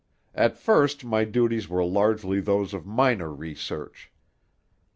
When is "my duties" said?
1.05-1.69